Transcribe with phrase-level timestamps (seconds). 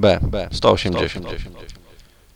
[0.00, 0.18] B.
[0.22, 0.48] B.
[0.52, 1.26] 180.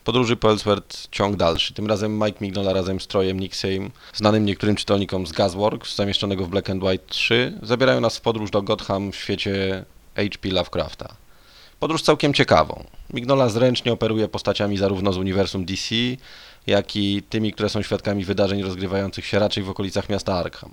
[0.05, 1.75] Podróży po Ellsworth ciąg dalszy.
[1.75, 6.49] Tym razem Mike Mignola razem z Trojem Nixeym, znanym niektórym czytelnikom z Gasworks, zamieszczonego w
[6.49, 9.85] Black and White 3, zabierają nas w podróż do Gotham w świecie
[10.17, 10.49] H.P.
[10.49, 11.22] Lovecrafta.
[11.83, 12.85] Podróż całkiem ciekawą.
[13.13, 15.95] Mignola zręcznie operuje postaciami zarówno z uniwersum DC,
[16.67, 20.71] jak i tymi, które są świadkami wydarzeń rozgrywających się raczej w okolicach miasta Arkham.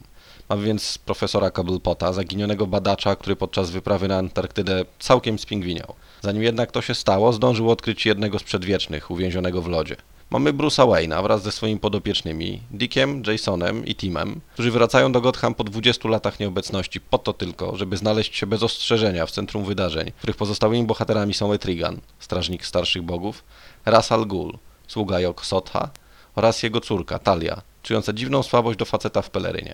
[0.50, 5.96] Mamy więc profesora Cobblepota, zaginionego badacza, który podczas wyprawy na Antarktydę całkiem spingwiniał.
[6.21, 9.96] Zanim jednak to się stało, zdążył odkryć jednego z przedwiecznych, uwięzionego w lodzie.
[10.32, 15.55] Mamy Bruce'a Wayne'a wraz ze swoimi podopiecznymi, Dickiem, Jasonem i Timem, którzy wracają do Gotham
[15.55, 20.11] po 20 latach nieobecności po to tylko, żeby znaleźć się bez ostrzeżenia w centrum wydarzeń,
[20.18, 23.43] których pozostałymi bohaterami są Etrigan, strażnik starszych bogów,
[23.86, 24.57] Ras Al Ghul,
[24.88, 25.89] sługa Jok Sotha
[26.36, 29.74] oraz jego córka, Talia, czująca dziwną słabość do faceta w pelerynie.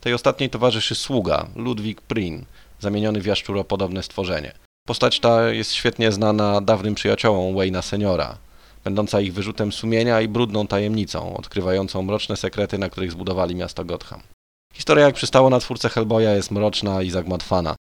[0.00, 2.44] Tej ostatniej towarzyszy sługa, Ludwig Prin,
[2.80, 4.52] zamieniony w jaszczuropodobne stworzenie.
[4.86, 8.38] Postać ta jest świetnie znana dawnym przyjaciołom Wayne'a Seniora,
[8.88, 14.22] będąca ich wyrzutem sumienia i brudną tajemnicą, odkrywającą mroczne sekrety, na których zbudowali miasto Gotham.
[14.74, 17.76] Historia, jak przystało na twórcę Hellboya, jest mroczna i zagmatwana.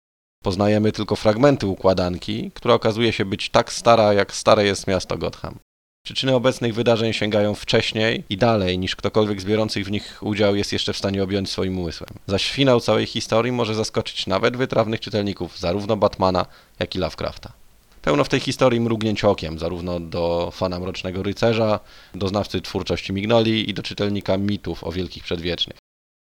[0.45, 5.59] Poznajemy tylko fragmenty układanki, która okazuje się być tak stara, jak stare jest miasto Gotham.
[6.05, 10.73] Przyczyny obecnych wydarzeń sięgają wcześniej i dalej niż ktokolwiek z biorących w nich udział jest
[10.73, 12.11] jeszcze w stanie objąć swoim umysłem.
[12.27, 16.47] Zaś finał całej historii może zaskoczyć nawet wytrawnych czytelników zarówno Batmana,
[16.79, 17.64] jak i Lovecrafta.
[18.05, 21.81] Pełno w tej historii mrugnięć okiem, zarówno do fana Mrocznego Rycerza,
[22.15, 25.77] do znawcy twórczości Mignoli i do czytelnika mitów o wielkich przedwiecznych.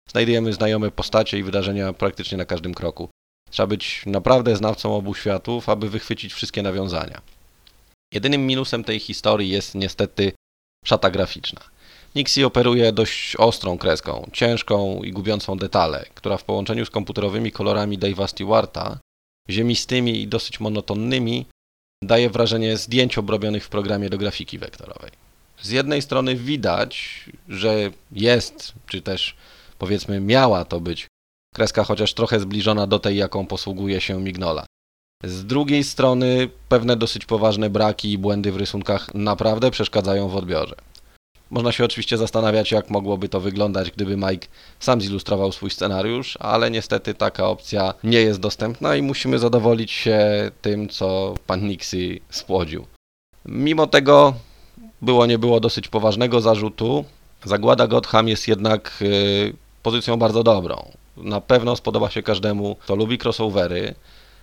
[0.09, 3.09] Znajdujemy znajome postacie i wydarzenia praktycznie na każdym kroku.
[3.50, 7.22] Trzeba być naprawdę znawcą obu światów, aby wychwycić wszystkie nawiązania.
[8.14, 10.31] Jedynym minusem tej historii jest niestety
[10.86, 11.61] szata graficzna.
[12.16, 18.00] Nixie operuje dość ostrą kreską, ciężką i gubiącą detale, która w połączeniu z komputerowymi kolorami
[18.00, 19.00] Dave'a Stewarta,
[19.50, 21.45] ziemistymi i dosyć monotonnymi,
[22.08, 25.12] daje wrażenie zdjęć obrobionych w programie do grafiki wektorowej.
[25.62, 29.36] Z jednej strony widać, że jest, czy też
[29.80, 31.08] powiedzmy miała to być
[31.54, 34.66] kreska chociaż trochę zbliżona do tej, jaką posługuje się Mignola.
[35.23, 40.76] Z drugiej strony pewne dosyć poważne braki i błędy w rysunkach naprawdę przeszkadzają w odbiorze.
[41.53, 44.47] Można się oczywiście zastanawiać, jak mogłoby to wyglądać, gdyby Mike
[44.80, 50.19] sam zilustrował swój scenariusz, ale niestety taka opcja nie jest dostępna i musimy zadowolić się
[50.61, 52.86] tym, co pan Nixie spłodził.
[53.45, 54.33] Mimo tego
[55.02, 57.05] było nie było dosyć poważnego zarzutu.
[57.45, 59.53] Zagłada Gotham jest jednak yy,
[59.83, 60.91] pozycją bardzo dobrą.
[61.17, 63.95] Na pewno spodoba się każdemu, kto lubi crossovery,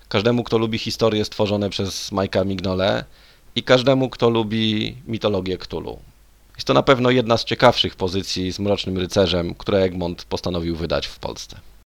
[0.08, 3.04] każdemu, kto lubi historie stworzone przez Majka Mignole
[3.56, 6.09] i każdemu, kto lubi mitologię Cthulhu.
[6.60, 11.06] Jest to na pewno jedna z ciekawszych pozycji z Mrocznym Rycerzem, które Egmont postanowił wydać
[11.06, 11.60] w Polsce.